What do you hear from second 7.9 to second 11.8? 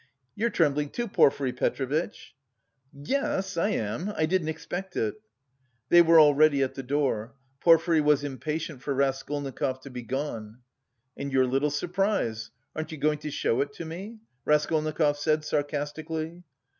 was impatient for Raskolnikov to be gone. "And your little